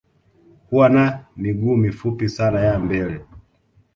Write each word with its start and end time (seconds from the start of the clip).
Huwa 0.69 0.89
na 0.89 1.25
miguu 1.37 1.75
mifupi 1.75 2.29
sana 2.29 2.59
ya 2.61 2.79
mbele 2.79 3.21